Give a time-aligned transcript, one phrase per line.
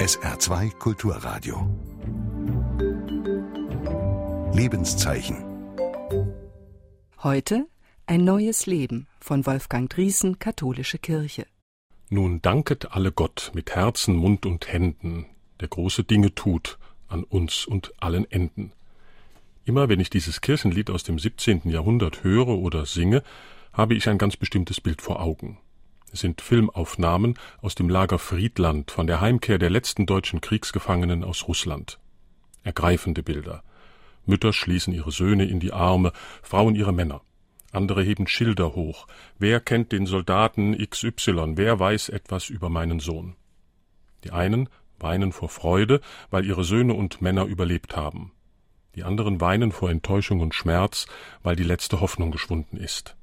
[0.00, 1.68] SR2 Kulturradio.
[4.54, 5.44] Lebenszeichen.
[7.22, 7.66] Heute
[8.06, 11.44] ein neues Leben von Wolfgang Driesen, Katholische Kirche.
[12.08, 15.26] Nun danket alle Gott mit Herzen, Mund und Händen,
[15.60, 18.72] der große Dinge tut an uns und allen Enden.
[19.66, 21.68] Immer wenn ich dieses Kirchenlied aus dem 17.
[21.68, 23.22] Jahrhundert höre oder singe,
[23.74, 25.58] habe ich ein ganz bestimmtes Bild vor Augen.
[26.12, 31.46] Es sind Filmaufnahmen aus dem Lager Friedland von der Heimkehr der letzten deutschen Kriegsgefangenen aus
[31.46, 32.00] Russland.
[32.64, 33.62] Ergreifende Bilder.
[34.26, 37.22] Mütter schließen ihre Söhne in die Arme, Frauen ihre Männer.
[37.72, 39.06] Andere heben Schilder hoch.
[39.38, 41.52] Wer kennt den Soldaten XY?
[41.56, 43.36] Wer weiß etwas über meinen Sohn?
[44.24, 44.68] Die einen
[44.98, 48.32] weinen vor Freude, weil ihre Söhne und Männer überlebt haben.
[48.96, 51.06] Die anderen weinen vor Enttäuschung und Schmerz,
[51.44, 53.16] weil die letzte Hoffnung geschwunden ist.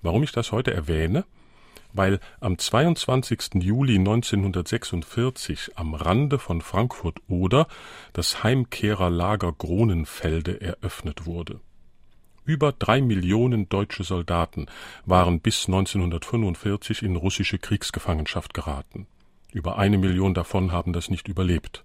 [0.00, 1.24] Warum ich das heute erwähne?
[1.98, 3.54] Weil am 22.
[3.54, 7.66] Juli 1946 am Rande von Frankfurt-Oder
[8.12, 11.58] das Heimkehrerlager Gronenfelde eröffnet wurde.
[12.44, 14.66] Über drei Millionen deutsche Soldaten
[15.06, 19.08] waren bis 1945 in russische Kriegsgefangenschaft geraten.
[19.52, 21.82] Über eine Million davon haben das nicht überlebt.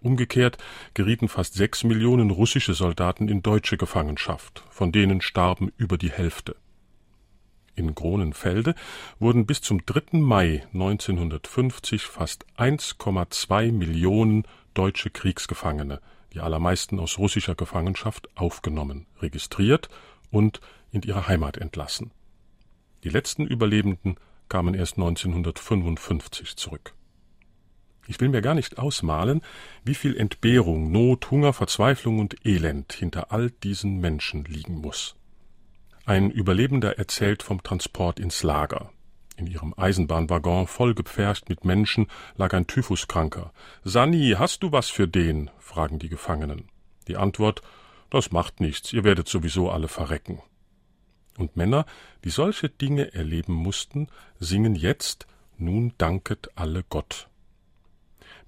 [0.00, 0.58] Umgekehrt
[0.94, 6.56] gerieten fast sechs Millionen russische Soldaten in deutsche Gefangenschaft, von denen starben über die Hälfte.
[7.74, 8.74] In Gronenfelde
[9.18, 10.18] wurden bis zum 3.
[10.18, 16.00] Mai 1950 fast 1,2 Millionen deutsche Kriegsgefangene,
[16.34, 19.88] die allermeisten aus russischer Gefangenschaft, aufgenommen, registriert
[20.30, 22.10] und in ihre Heimat entlassen.
[23.04, 24.16] Die letzten Überlebenden
[24.48, 26.94] kamen erst 1955 zurück.
[28.06, 29.40] Ich will mir gar nicht ausmalen,
[29.84, 35.16] wie viel Entbehrung, Not, Hunger, Verzweiflung und Elend hinter all diesen Menschen liegen muss.
[36.04, 38.90] Ein Überlebender erzählt vom Transport ins Lager.
[39.36, 43.52] In ihrem Eisenbahnwaggon, vollgepfercht mit Menschen, lag ein Typhuskranker.
[43.84, 45.50] Sani, hast du was für den?
[45.60, 46.68] fragen die Gefangenen.
[47.06, 47.62] Die Antwort
[48.10, 50.42] Das macht nichts, ihr werdet sowieso alle verrecken.
[51.38, 51.86] Und Männer,
[52.24, 54.08] die solche Dinge erleben mussten,
[54.40, 57.28] singen jetzt Nun danket alle Gott.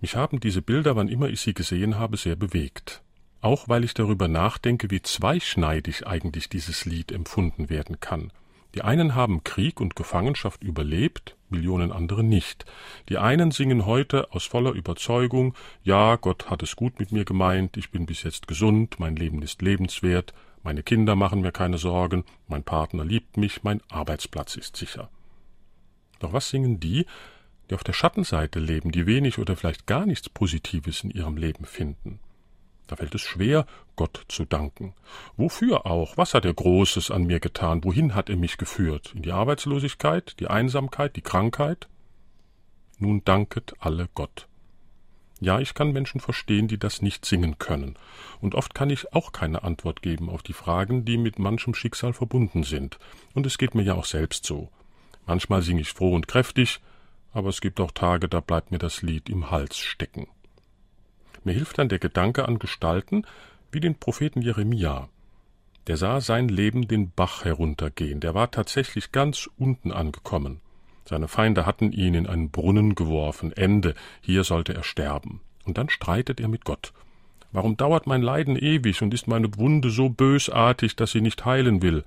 [0.00, 3.03] Mich haben diese Bilder, wann immer ich sie gesehen habe, sehr bewegt.
[3.44, 8.32] Auch weil ich darüber nachdenke, wie zweischneidig eigentlich dieses Lied empfunden werden kann.
[8.74, 12.64] Die einen haben Krieg und Gefangenschaft überlebt, Millionen andere nicht.
[13.10, 17.76] Die einen singen heute aus voller Überzeugung, ja, Gott hat es gut mit mir gemeint,
[17.76, 20.32] ich bin bis jetzt gesund, mein Leben ist lebenswert,
[20.62, 25.10] meine Kinder machen mir keine Sorgen, mein Partner liebt mich, mein Arbeitsplatz ist sicher.
[26.18, 27.04] Doch was singen die,
[27.68, 31.66] die auf der Schattenseite leben, die wenig oder vielleicht gar nichts Positives in ihrem Leben
[31.66, 32.20] finden?
[32.86, 34.94] Da fällt es schwer, Gott zu danken.
[35.36, 36.16] Wofür auch?
[36.16, 37.82] Was hat er Großes an mir getan?
[37.84, 39.12] Wohin hat er mich geführt?
[39.14, 41.88] In die Arbeitslosigkeit, die Einsamkeit, die Krankheit?
[42.98, 44.48] Nun danket alle Gott.
[45.40, 47.96] Ja, ich kann Menschen verstehen, die das nicht singen können.
[48.40, 52.12] Und oft kann ich auch keine Antwort geben auf die Fragen, die mit manchem Schicksal
[52.12, 52.98] verbunden sind.
[53.34, 54.70] Und es geht mir ja auch selbst so.
[55.26, 56.80] Manchmal singe ich froh und kräftig,
[57.32, 60.28] aber es gibt auch Tage, da bleibt mir das Lied im Hals stecken.
[61.44, 63.26] Mir hilft dann der Gedanke an Gestalten
[63.70, 65.08] wie den Propheten Jeremia.
[65.86, 70.60] Der sah sein Leben den Bach heruntergehen, der war tatsächlich ganz unten angekommen.
[71.06, 73.52] Seine Feinde hatten ihn in einen Brunnen geworfen.
[73.52, 75.42] Ende, hier sollte er sterben.
[75.64, 76.94] Und dann streitet er mit Gott.
[77.52, 81.82] Warum dauert mein Leiden ewig und ist meine Wunde so bösartig, dass sie nicht heilen
[81.82, 82.04] will?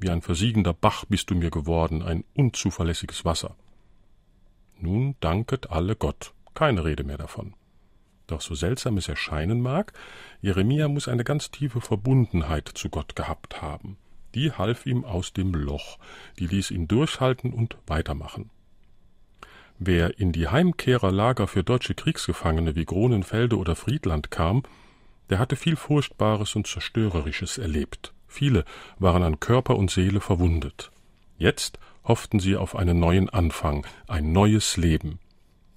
[0.00, 3.54] Wie ein versiegender Bach bist du mir geworden, ein unzuverlässiges Wasser.
[4.78, 7.54] Nun danket alle Gott, keine Rede mehr davon.
[8.30, 9.92] Doch so seltsam es erscheinen mag,
[10.40, 13.96] Jeremia muss eine ganz tiefe Verbundenheit zu Gott gehabt haben
[14.34, 15.98] die half ihm aus dem Loch,
[16.38, 18.50] die ließ ihn durchhalten und weitermachen.
[19.78, 24.62] Wer in die Heimkehrerlager für deutsche Kriegsgefangene wie Gronenfelde oder Friedland kam,
[25.30, 28.12] der hatte viel Furchtbares und Zerstörerisches erlebt.
[28.26, 28.64] Viele
[28.98, 30.90] waren an Körper und Seele verwundet.
[31.38, 35.18] Jetzt hofften sie auf einen neuen Anfang, ein neues Leben.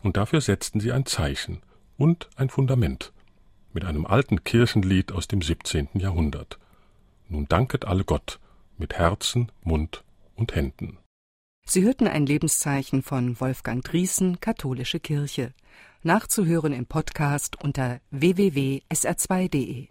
[0.02, 1.62] Und dafür setzten sie ein Zeichen
[2.04, 3.14] und ein Fundament
[3.72, 5.88] mit einem alten Kirchenlied aus dem 17.
[5.94, 6.60] Jahrhundert.
[7.30, 8.42] Nun danket alle Gott,
[8.78, 10.04] mit Herzen, Mund
[10.36, 10.98] und Händen.
[11.66, 15.54] Sie hörten ein Lebenszeichen von Wolfgang Driesen, Katholische Kirche.
[16.02, 19.88] Nachzuhören im Podcast unter www.sr2.de.